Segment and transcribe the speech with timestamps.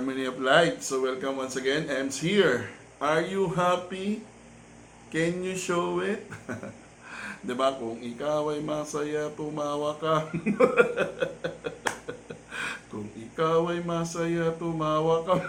[0.00, 0.80] Harmony of Life.
[0.80, 1.92] So welcome once again.
[1.92, 2.72] Ems here.
[3.04, 4.24] Are you happy?
[5.12, 6.24] Can you show it?
[7.44, 10.24] 'Di ba kung ikaw ay masaya, tumawa ka.
[12.88, 15.36] kung ikaw ay masaya, tumawa ka.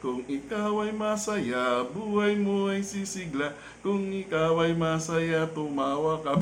[0.00, 3.52] Kung ikaw ay masaya, buhay mo ay sisigla.
[3.84, 6.32] Kung ikaw ay masaya, tumawa ka.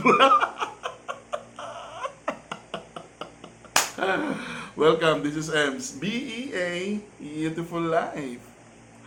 [4.78, 5.98] Welcome, this is Ems.
[5.98, 8.46] B-E-A, Beautiful Life.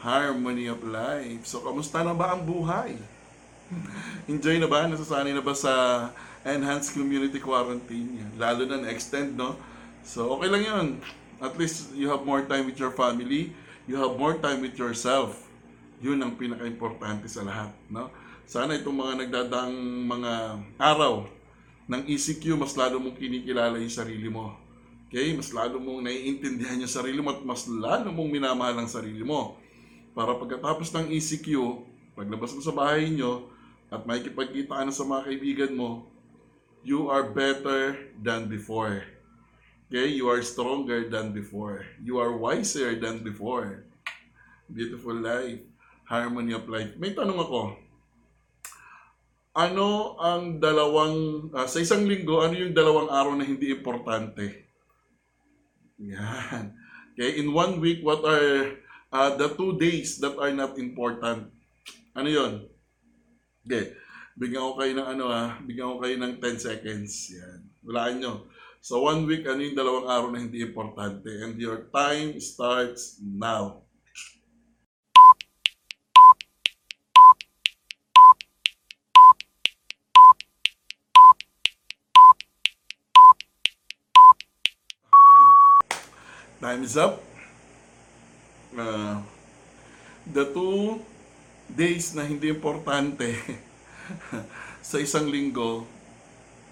[0.04, 1.48] Harmony of Life.
[1.48, 3.00] So, kamusta na ba ang buhay?
[4.28, 4.84] Enjoy na ba?
[4.84, 5.72] Nasasanay na ba sa
[6.44, 8.20] enhanced community quarantine?
[8.36, 9.56] Lalo na na-extend, no?
[10.04, 10.88] So, okay lang yun.
[11.40, 13.56] At least you have more time with your family.
[13.88, 15.40] You have more time with yourself.
[16.04, 18.12] Yun ang pinaka-importante sa lahat, no?
[18.44, 20.32] Sana itong mga nagdadaang mga
[20.76, 21.32] araw
[21.88, 24.61] ng ECQ, mas lalo mong kinikilala yung sarili mo.
[25.12, 25.36] Okay?
[25.36, 29.60] Mas lalo mong naiintindihan yung sarili mo at mas lalo mong minamahal ang sarili mo.
[30.16, 31.48] Para pagkatapos ng ECQ,
[32.16, 33.52] paglabas mo sa bahay nyo,
[33.92, 36.08] at makikipagkita ka na sa mga kaibigan mo,
[36.80, 39.04] you are better than before.
[39.92, 40.16] Okay?
[40.16, 41.84] You are stronger than before.
[42.00, 43.84] You are wiser than before.
[44.72, 45.60] Beautiful life.
[46.08, 46.96] Harmony of life.
[46.96, 47.76] May tanong ako.
[49.52, 54.71] Ano ang dalawang, ah, sa isang linggo, ano yung dalawang araw na hindi importante?
[56.02, 56.74] Yan.
[57.14, 58.80] Okay, in one week, what are
[59.14, 61.54] uh, the two days that are not important?
[62.18, 62.66] Ano yon?
[63.68, 63.94] Okay.
[64.40, 67.36] Bigyan ko kayo ng ano ah, bigyan ko kayo ng 10 seconds.
[67.36, 67.60] Yan.
[67.86, 68.34] Walaan nyo.
[68.82, 71.30] So one week, ano yung dalawang araw na hindi importante?
[71.30, 73.86] And your time starts now.
[86.62, 87.18] Time is up.
[88.78, 89.18] Uh,
[90.30, 91.02] the two
[91.66, 93.34] days na hindi importante
[94.86, 95.90] sa isang linggo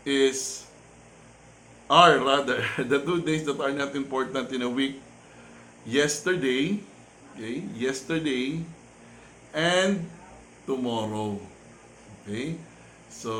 [0.05, 0.69] is
[1.89, 2.61] are rather
[2.93, 5.01] the two days that are not important in a week
[5.89, 6.77] yesterday
[7.33, 8.61] okay yesterday
[9.57, 10.05] and
[10.69, 11.33] tomorrow
[12.21, 12.53] okay
[13.09, 13.33] so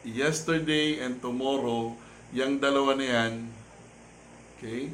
[0.00, 1.92] yesterday and tomorrow
[2.32, 3.32] yung dalawa na yan
[4.56, 4.88] okay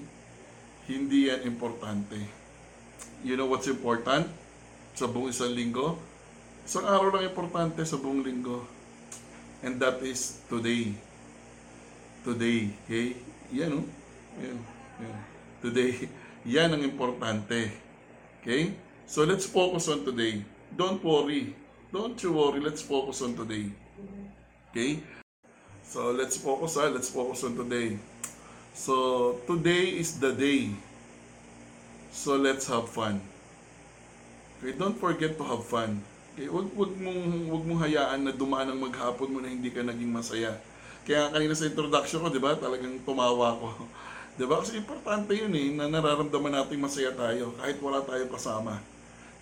[0.90, 2.18] hindi yan importante
[3.24, 4.28] you know what's important
[4.94, 5.96] sa buong isang linggo
[6.64, 8.64] isang araw lang importante sa buong linggo
[9.64, 10.92] and that is today
[12.24, 12.72] today.
[12.88, 13.20] Okay?
[13.52, 13.86] Yan, oh.
[14.40, 14.58] Yan.
[15.04, 15.16] Yan.
[15.60, 15.92] Today.
[16.56, 17.68] Yan ang importante.
[18.40, 18.72] Okay?
[19.04, 20.40] So, let's focus on today.
[20.72, 21.52] Don't worry.
[21.92, 22.58] Don't you worry.
[22.58, 23.68] Let's focus on today.
[24.72, 25.04] Okay?
[25.84, 26.88] So, let's focus, ha?
[26.88, 28.00] Let's focus on today.
[28.74, 30.74] So, today is the day.
[32.10, 33.22] So, let's have fun.
[34.58, 34.74] Okay?
[34.74, 36.02] Don't forget to have fun.
[36.34, 36.50] Okay?
[36.50, 40.10] Wag, wag, mong, wag mong hayaan na dumaan ang maghapon mo na hindi ka naging
[40.10, 40.58] masaya.
[41.06, 43.68] Kaya kanina sa introduction ko, di ba, talagang tumawa ko.
[44.34, 44.58] Di ba?
[44.58, 48.82] Kasi importante yun eh, na nararamdaman natin masaya tayo kahit wala tayong kasama.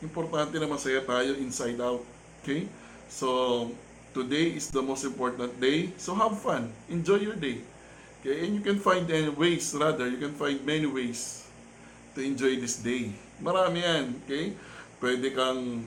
[0.04, 2.04] Importante na masaya tayo inside out.
[2.44, 2.68] Okay?
[3.08, 3.72] So,
[4.12, 5.88] today is the most important day.
[5.96, 6.68] So, have fun.
[6.92, 7.64] Enjoy your day.
[8.22, 8.46] Okay?
[8.46, 11.42] And you can find any ways, rather, you can find many ways
[12.14, 13.10] to enjoy this day.
[13.42, 14.22] Marami yan.
[14.22, 14.54] Okay?
[15.02, 15.82] Pwede kang,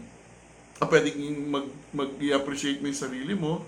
[0.83, 1.15] ah, pwede
[1.47, 3.63] mag, mag-appreciate mo yung sarili mo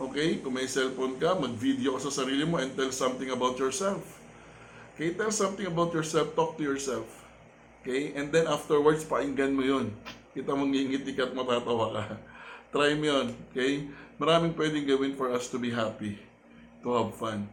[0.00, 0.40] Okay?
[0.40, 4.00] Kung may cellphone ka, mag-video ka sa sarili mo and tell something about yourself.
[4.96, 5.12] Okay?
[5.12, 6.32] Tell something about yourself.
[6.32, 7.04] Talk to yourself.
[7.84, 8.16] Okay?
[8.16, 9.92] And then afterwards, painggan mo yun.
[10.32, 12.04] Kita mong ngingiti ka at matatawa ka.
[12.72, 13.26] Try mo yun.
[13.52, 13.92] Okay?
[14.16, 16.16] Maraming pwedeng gawin for us to be happy.
[16.80, 17.44] To have fun.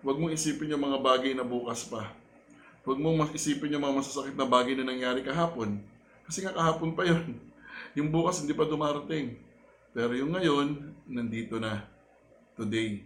[0.00, 2.08] Huwag mong isipin yung mga bagay na bukas pa.
[2.88, 5.84] Huwag mong isipin yung mga masasakit na bagay na nangyari kahapon.
[6.24, 7.36] Kasi nga kahapon pa yun.
[7.98, 9.34] Yung bukas hindi pa dumarating.
[9.90, 11.90] Pero yung ngayon, nandito na.
[12.54, 13.02] Today.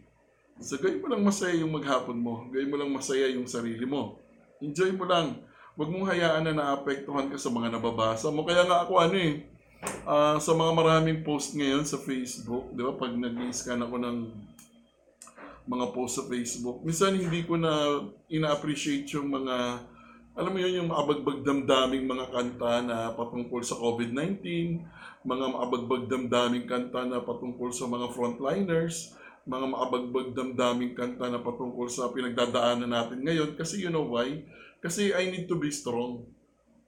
[0.61, 2.45] So, gawin mo lang masaya yung maghapon mo.
[2.53, 4.21] Gawin mo lang masaya yung sarili mo.
[4.61, 5.41] Enjoy mo lang.
[5.73, 8.45] Huwag mong hayaan na naapektuhan ka sa mga nababasa mo.
[8.45, 9.49] Kaya nga ako ano eh,
[10.05, 14.17] uh, sa mga maraming post ngayon sa Facebook, di ba, pag nag-scan ako ng
[15.65, 19.81] mga post sa Facebook, minsan hindi ko na ina-appreciate yung mga,
[20.37, 24.45] alam mo yun, yung maabagbag damdaming mga kanta na patungkol sa COVID-19,
[25.25, 29.17] mga maabagbag damdaming kanta na patungkol sa mga frontliners,
[29.49, 33.57] mga maabagbag damdaming kanta na patungkol sa pinagdadaanan natin ngayon.
[33.57, 34.45] Kasi you know why?
[34.85, 36.29] Kasi I need to be strong.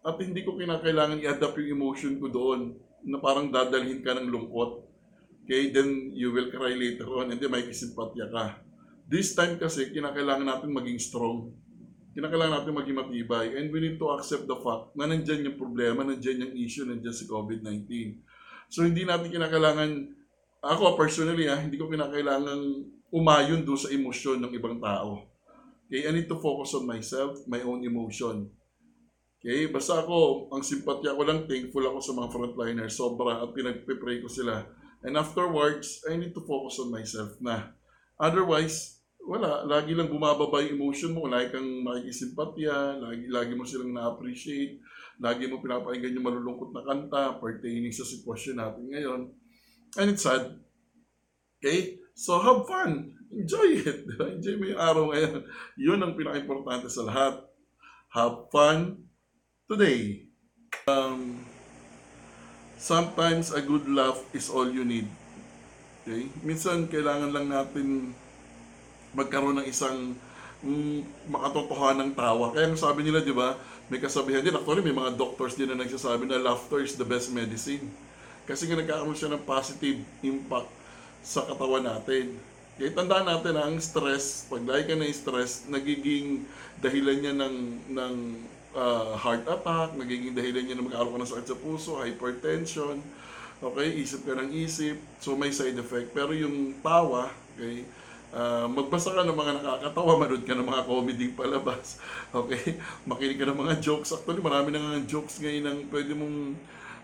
[0.05, 4.85] At hindi ko kinakailangan i-adapt yung emotion ko doon na parang dadalhin ka ng lungkot.
[5.47, 8.66] Okay, then you will cry later on and then may kisimpatya ka.
[9.07, 11.55] This time kasi, kinakailangan natin maging strong.
[12.17, 13.47] kinakailangan natin maging matibay.
[13.61, 17.13] And we need to accept the fact na nandyan yung problema, nandyan yung issue, nandyan
[17.13, 17.85] si COVID-19.
[18.73, 19.91] So hindi natin kinakailangan,
[20.65, 22.59] ako personally ah, hindi ko kinakailangan
[23.13, 25.29] umayon doon sa emosyon ng ibang tao.
[25.87, 28.51] Okay, I need to focus on myself, my own emotion.
[29.39, 34.19] Okay, basta ako, ang simpatya ko lang, thankful ako sa mga frontliners, sobra, at pinagpipray
[34.19, 34.67] ko sila.
[35.07, 37.77] And afterwards, I need to focus on myself na.
[38.19, 38.96] Otherwise,
[39.27, 44.79] wala, lagi lang bumababa yung emotion mo, lagi kang makikisimpatya, lagi, lagi mo silang na-appreciate,
[45.19, 49.21] lagi mo pinapakinggan yung malulungkot na kanta pertaining sa sitwasyon natin ngayon.
[49.99, 50.63] And it's sad.
[51.59, 51.99] Okay?
[52.15, 53.19] So have fun.
[53.35, 54.05] Enjoy it.
[54.09, 54.31] di ba?
[54.31, 55.43] Enjoy mo yung araw ngayon.
[55.91, 57.43] Yun ang pinaka-importante sa lahat.
[58.15, 59.11] Have fun
[59.67, 60.31] today.
[60.87, 61.43] Um,
[62.79, 65.11] sometimes a good laugh is all you need.
[66.07, 66.31] Okay?
[66.47, 68.15] Minsan kailangan lang natin
[69.17, 70.13] magkaroon ng isang
[70.61, 72.53] mm, makatotohanan ng tawa.
[72.53, 73.57] Kaya ang sabi nila, di ba,
[73.89, 74.53] may kasabihan din.
[74.53, 77.89] Actually, may mga doctors din na nagsasabi na laughter is the best medicine.
[78.45, 80.71] Kasi nga nagkakaroon siya ng positive impact
[81.25, 82.39] sa katawan natin.
[82.77, 86.45] Kaya tandaan natin na ang stress, pag dahil ka na stress, nagiging
[86.79, 87.57] dahilan niya ng,
[87.97, 88.15] ng
[88.77, 93.01] ah, heart attack, nagiging dahilan niya na magkaroon ka ng sakit sa puso, hypertension,
[93.65, 96.13] okay, isip ka ng isip, so may side effect.
[96.13, 97.83] Pero yung tawa, okay,
[98.37, 101.97] ah, magbasa ka ng mga nakakatawa, manood ka ng mga comedy palabas,
[102.37, 102.77] okay,
[103.09, 104.13] makinig ka ng mga jokes.
[104.13, 106.37] Actually, marami na nga jokes ngayon ang pwede mong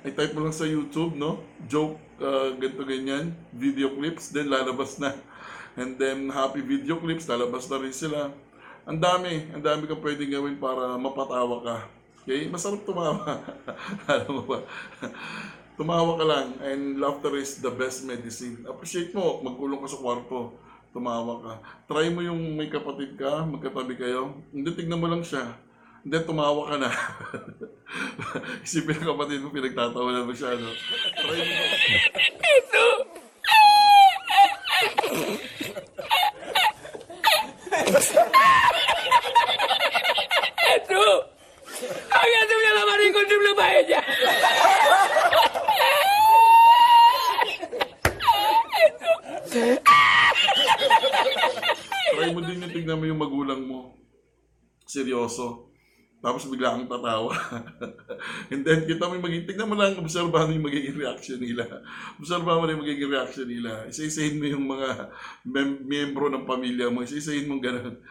[0.05, 1.40] i-type mo lang sa YouTube, no?
[1.64, 5.17] Joke, uh, ganito ganyan, video clips, then lalabas na.
[5.73, 8.28] And then, happy video clips, lalabas na rin sila.
[8.85, 11.76] Ang dami, ang dami kang pwedeng gawin para mapatawa ka.
[12.26, 12.50] Okay?
[12.50, 13.40] Masarap tumawa.
[14.11, 14.58] Alam mo ba?
[15.78, 18.61] tumawa ka lang and laughter is the best medicine.
[18.69, 20.52] Appreciate mo, magkulong ka sa kwarto,
[20.93, 21.53] tumawa ka.
[21.89, 24.37] Try mo yung may kapatid ka, magkatabi kayo.
[24.53, 25.56] Hindi, tignan mo lang siya.
[26.05, 26.91] Hindi, tumawa ka na.
[28.67, 30.71] Isipin ng kapatid mo, pinagtatawanan mo siya, no?
[31.17, 31.65] Try mo.
[42.11, 44.00] ¡Hágate una mamá con triple paella!
[52.12, 53.99] Try mo din yung tignan mo yung magulang mo.
[54.87, 55.73] Seryoso.
[56.43, 57.31] Tapos bigla kang tatawa.
[58.50, 61.71] And then, kita mo yung magiging, tignan mo lang, obserbahan mo yung magiging reaction nila.
[62.19, 63.87] Obserbahan mo yung magiging reaction nila.
[63.87, 65.15] Isa-isahin mo yung mga
[65.47, 67.06] mem- miyembro ng pamilya mo.
[67.06, 68.03] Isa-isahin mo ganun.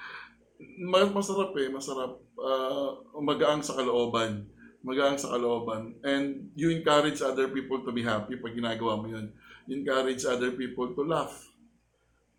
[0.80, 2.24] Mas masarap eh, masarap.
[2.39, 4.48] Ah, magaang sa kalooban.
[4.80, 6.00] Magaang sa kalooban.
[6.07, 9.36] And you encourage other people to be happy pag ginagawa mo yun.
[9.68, 11.36] Encourage other people to laugh.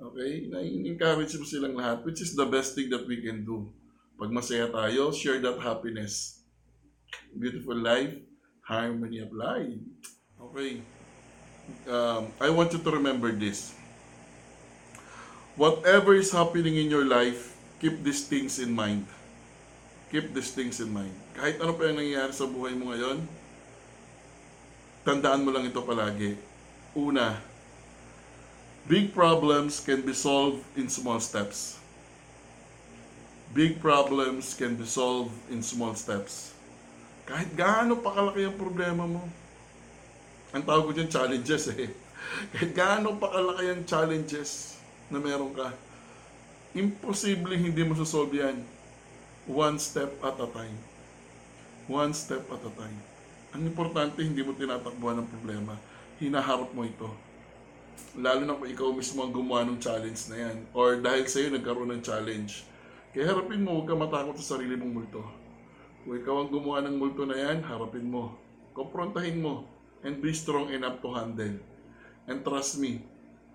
[0.01, 0.49] Okay?
[0.49, 3.69] Na-encourage mo silang lahat, which is the best thing that we can do.
[4.23, 6.47] Pag masaya tayo, share that happiness.
[7.35, 8.15] Beautiful life,
[8.63, 9.83] harmony of life.
[10.39, 10.79] Okay.
[11.91, 13.75] Um, I want you to remember this.
[15.59, 19.11] Whatever is happening in your life, keep these things in mind.
[20.15, 21.19] Keep these things in mind.
[21.35, 23.27] Kahit ano pa yung nangyayari sa buhay mo ngayon,
[25.03, 26.39] tandaan mo lang ito palagi.
[26.95, 27.43] Una,
[28.87, 31.82] Big problems can be solved in small steps.
[33.53, 36.57] Big problems can be solved in small steps.
[37.29, 39.21] Kahit gaano pa kalaki ang problema mo.
[40.57, 41.93] Ang tawag ko dyan, challenges eh.
[42.57, 44.81] Kahit gaano pa kalaki ang challenges
[45.13, 45.69] na meron ka,
[46.73, 48.57] imposible hindi mo susolve yan.
[49.45, 50.79] One step at a time.
[51.93, 52.99] One step at a time.
[53.53, 55.77] Ang importante, hindi mo tinatakbuhan ng problema.
[56.17, 57.33] Hinaharap mo ito
[58.13, 61.97] lalo na kung ikaw mismo ang gumawa ng challenge na yan or dahil sa'yo nagkaroon
[61.97, 62.65] ng challenge.
[63.13, 65.21] Kaya harapin mo, huwag ka matakot sa sarili mong multo.
[66.03, 68.41] Kung ikaw ang gumawa ng multo na yan, harapin mo.
[68.73, 69.69] Komprontahin mo
[70.01, 71.61] and be strong enough to handle.
[72.25, 73.05] And trust me,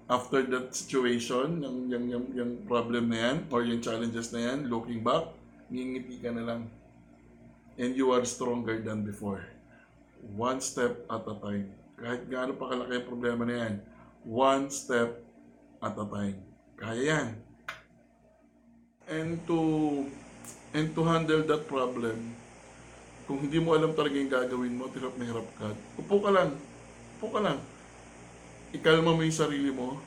[0.05, 4.69] after that situation, yung, yung, yung, yung problem na yan or yung challenges na yan,
[4.69, 5.33] looking back,
[5.73, 6.61] ngingiti ka na lang.
[7.81, 9.41] And you are stronger than before.
[10.37, 11.73] One step at a time.
[11.97, 13.73] Kahit gaano pa kalaki ang problema na yan,
[14.21, 15.17] one step
[15.81, 16.45] at a time.
[16.77, 17.46] Kaya yan.
[19.07, 19.59] And to
[20.75, 22.35] and to handle that problem,
[23.23, 25.71] kung hindi mo alam talaga yung gagawin mo, hirap na hirap ka.
[25.95, 26.51] Upo ka lang.
[27.19, 27.59] Upo ka lang.
[28.75, 29.99] Ikalma mo yung sarili mo.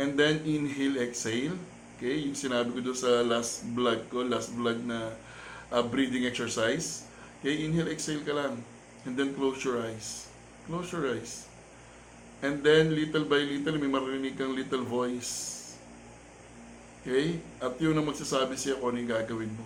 [0.00, 1.56] And then inhale, exhale.
[1.96, 5.16] Okay, yung sinabi ko doon sa last vlog ko, last vlog na
[5.72, 7.08] uh, breathing exercise.
[7.40, 8.60] Okay, inhale, exhale ka lang.
[9.08, 10.28] And then close your eyes.
[10.68, 11.48] Close your eyes.
[12.44, 15.55] And then, little by little, may marinig kang little voice.
[17.06, 17.38] Okay?
[17.62, 19.62] At yun ang magsasabi siya kung ano yung gagawin mo.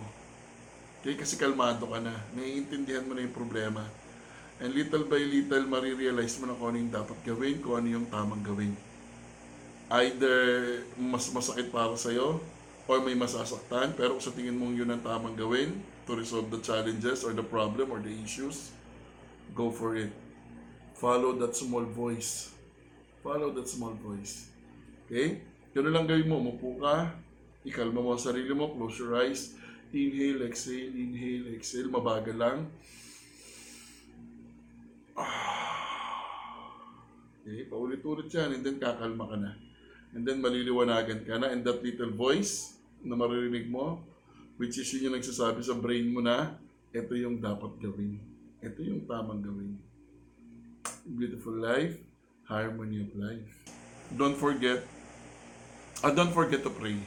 [1.01, 2.13] Okay, kasi kalmado ka na.
[2.37, 3.81] Naiintindihan mo na yung problema.
[4.61, 8.05] And little by little, marirealize mo na kung ano yung dapat gawin, kung ano yung
[8.13, 8.77] tamang gawin.
[9.89, 10.37] Either
[11.01, 12.37] mas masakit para sa'yo,
[12.85, 16.61] or may masasaktan, pero kung sa tingin mong yun ang tamang gawin to resolve the
[16.61, 18.69] challenges or the problem or the issues,
[19.57, 20.13] go for it.
[20.93, 22.53] Follow that small voice.
[23.25, 24.45] Follow that small voice.
[25.09, 25.41] Okay?
[25.73, 26.37] Yun lang gawin mo.
[26.37, 27.09] Umupo ka,
[27.61, 29.53] ikalma mo ang sarili mo, close your eyes,
[29.93, 32.57] inhale, exhale, inhale, exhale, mabagal lang.
[37.41, 39.51] Okay, paulit-ulit yan, and then kakalma ka na.
[40.13, 44.01] And then maliliwanagan ka na, and that little voice na maririnig mo,
[44.61, 46.57] which is yun yung nagsasabi sa brain mo na,
[46.93, 48.21] ito yung dapat gawin.
[48.61, 49.79] Ito yung tamang gawin.
[51.05, 51.97] Beautiful life,
[52.45, 53.47] harmony of life.
[54.13, 54.85] Don't forget,
[56.03, 56.99] ah, don't forget to pray.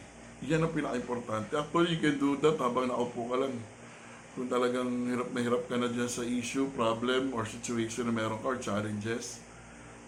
[0.45, 1.57] Yan ang pinaka-importante.
[1.57, 3.55] Actually, you can do that habang nakaupo ka lang.
[4.35, 8.43] Kung talagang hirap na hirap ka na dyan sa issue, problem, or situation na meron
[8.43, 9.41] ka, or challenges,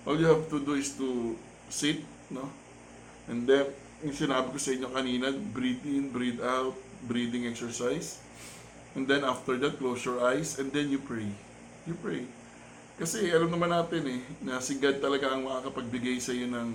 [0.05, 1.39] all you have to do is to
[1.71, 2.51] sit, no?
[3.31, 3.71] And then,
[4.05, 6.77] yung sinabi ko sa inyo kanina, breathe in, breathe out,
[7.07, 8.21] breathing exercise.
[8.93, 11.29] And then after that, close your eyes, and then you pray.
[11.89, 12.29] You pray.
[12.97, 16.73] Kasi alam naman natin eh, na si God talaga ang makakapagbigay sa iyo ng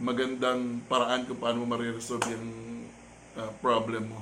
[0.00, 2.48] magandang paraan kung paano mo mariresolve yung
[3.36, 4.20] uh, problem mo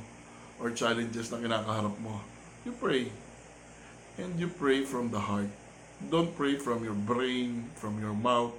[0.59, 2.19] or challenges na kinakaharap mo.
[2.67, 3.15] You pray.
[4.19, 5.47] And you pray from the heart.
[6.11, 8.51] Don't pray from your brain, from your mouth.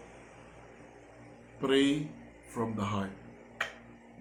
[1.60, 2.08] Pray
[2.48, 3.12] from the heart.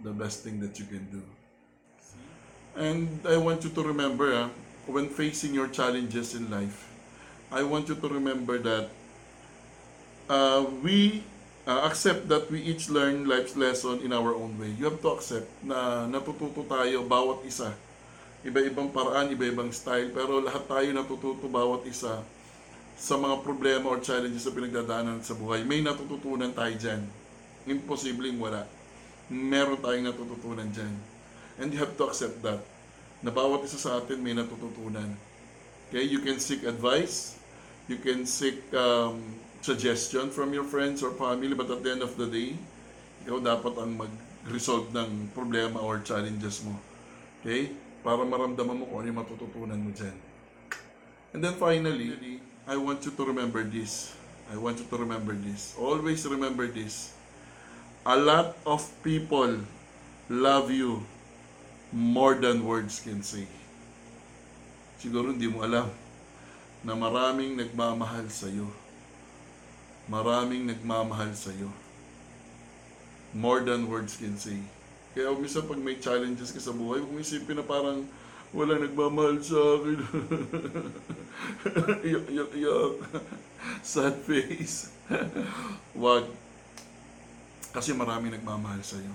[0.02, 1.22] The best thing that you can do.
[2.74, 4.50] And I want you to remember, ah,
[4.90, 6.90] when facing your challenges in life,
[7.54, 8.90] I want you to remember that
[10.26, 11.22] uh, we
[11.68, 14.72] uh, accept that we each learn life's lesson in our own way.
[14.80, 17.76] You have to accept na natututo tayo bawat isa.
[18.40, 22.24] Iba-ibang paraan, iba-ibang style, pero lahat tayo natututo bawat isa
[22.98, 25.62] sa mga problema or challenges na pinagdadaanan sa buhay.
[25.62, 27.04] May natututunan tayo dyan.
[27.68, 28.64] Imposibleng wala.
[29.28, 30.96] Meron tayong natututunan dyan.
[31.60, 32.64] And you have to accept that.
[33.20, 35.12] Na bawat isa sa atin may natututunan.
[35.88, 37.40] Okay, you can seek advice,
[37.88, 39.20] you can seek um,
[39.60, 42.56] suggestion from your friends or family, but at the end of the day,
[43.26, 46.76] ikaw dapat ang mag-resolve ng problema or challenges mo.
[47.40, 47.74] Okay?
[48.00, 50.16] Para maramdaman mo kung ano yung matututunan mo dyan.
[51.34, 52.14] And then finally,
[52.64, 54.14] I want you to remember this.
[54.48, 55.76] I want you to remember this.
[55.76, 57.12] Always remember this.
[58.08, 59.60] A lot of people
[60.32, 61.04] love you
[61.92, 63.44] more than words can say
[64.98, 65.86] siguro hindi mo alam
[66.82, 68.66] na maraming nagmamahal sa iyo.
[70.08, 71.68] Maraming nagmamahal sa iyo.
[73.36, 74.56] More than words can say.
[75.12, 78.08] Kaya minsan pag may challenges ka sa buhay, mo isipin na parang
[78.56, 79.98] wala nagmamahal sa akin.
[82.08, 82.94] iyak, iyak, iyak.
[83.84, 84.88] Sad face.
[86.02, 86.24] Wag.
[87.76, 89.12] Kasi maraming nagmamahal sa iyo.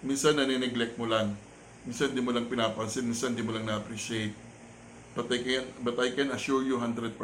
[0.00, 1.36] Minsan nanineglect mo lang.
[1.84, 3.04] Minsan di mo lang pinapansin.
[3.04, 4.32] Minsan di mo lang na-appreciate.
[5.18, 7.18] But I can, but I can assure you 100%,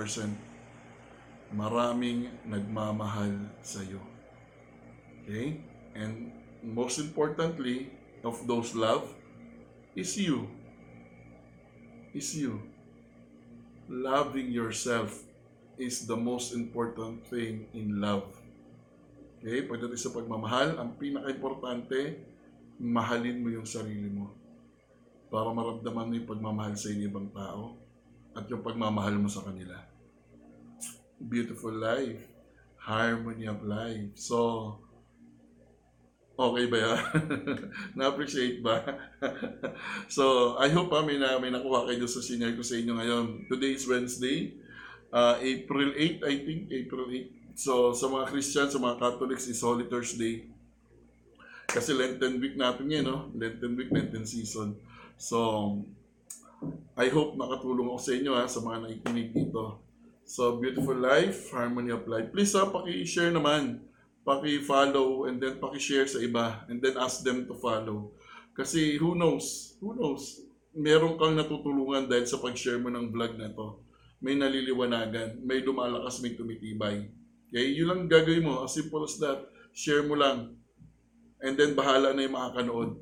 [1.55, 3.31] maraming nagmamahal
[3.63, 4.03] sa iyo.
[5.23, 5.63] Okay?
[5.95, 6.35] And
[6.67, 7.95] most importantly,
[8.27, 9.07] of those love,
[9.95, 10.51] is you.
[12.11, 12.59] Is you.
[13.87, 15.23] Loving yourself
[15.79, 18.27] is the most important thing in love.
[19.39, 19.63] Okay?
[19.63, 22.19] Pagdating sa pagmamahal, ang pinaka-importante,
[22.83, 24.35] mahalin mo yung sarili mo
[25.31, 27.79] para maramdaman mo yung pagmamahal sa ibang tao
[28.35, 29.94] at yung pagmamahal mo sa kanila.
[31.23, 32.27] Beautiful life.
[32.77, 34.13] Harmony of life.
[34.19, 34.79] So,
[36.35, 37.01] okay ba yan?
[37.97, 38.83] Na-appreciate ba?
[40.17, 43.27] so, I hope ha, may, na, may nakuha kayo sa senior ko sa inyo ngayon.
[43.47, 44.59] Today is Wednesday.
[45.15, 46.61] Uh, April 8, I think.
[46.75, 47.55] April 8.
[47.55, 50.51] So, sa mga Christian, sa mga Catholics, is Holy Thursday.
[51.71, 53.19] Kasi Lenten week natin ngayon, no?
[53.39, 54.75] Lenten week, Lenten season.
[55.15, 55.79] So,
[56.99, 59.84] I hope nakatulong ako sa inyo ha, sa mga nakikinig dito.
[60.25, 62.33] So, beautiful life, harmony of life.
[62.33, 63.85] Please ha, paki-share naman.
[64.25, 66.65] Paki-follow and then paki-share sa iba.
[66.73, 68.17] And then ask them to follow.
[68.57, 69.77] Kasi who knows?
[69.85, 70.41] Who knows?
[70.73, 73.85] Meron kang natutulungan dahil sa pag-share mo ng vlog na to.
[74.25, 75.45] May naliliwanagan.
[75.45, 77.05] May lumalakas, may tumitibay.
[77.53, 77.77] Okay?
[77.77, 78.65] Yun lang gagawin mo.
[78.65, 79.45] As simple as that.
[79.77, 80.57] Share mo lang.
[81.45, 82.97] And then bahala na yung makakanood.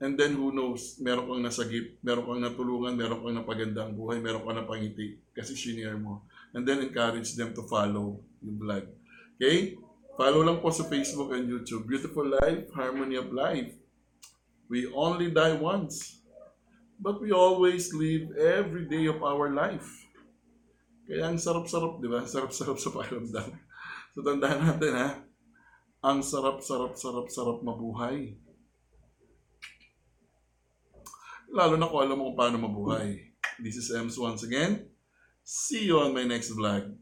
[0.00, 4.16] And then who knows, meron kang nasagip, meron kang natulungan, meron kang napaganda ang buhay,
[4.16, 6.24] meron kang napangiti kasi shinare mo.
[6.54, 8.90] And then encourage them to follow yung vlog.
[9.38, 9.78] Okay?
[10.18, 11.86] Follow lang po sa Facebook and YouTube.
[11.86, 13.72] Beautiful Life, Harmony of Life.
[14.66, 16.20] We only die once.
[17.00, 19.88] But we always live every day of our life.
[21.08, 22.22] Kaya ang sarap-sarap, di ba?
[22.28, 23.50] Sarap-sarap sa pakiramdam.
[24.12, 25.08] So tandaan natin ha,
[26.02, 28.34] ang sarap-sarap-sarap-sarap mabuhay.
[31.50, 33.16] Lalo na kung alam mo kung paano mabuhay.
[33.62, 34.89] This is Ems once again.
[35.52, 36.94] See you on my next vlog.